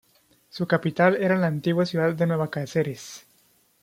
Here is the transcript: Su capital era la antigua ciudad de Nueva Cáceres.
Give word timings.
Su 0.49 0.65
capital 0.67 1.15
era 1.17 1.37
la 1.37 1.45
antigua 1.45 1.85
ciudad 1.85 2.13
de 2.15 2.25
Nueva 2.25 2.49
Cáceres. 2.49 3.27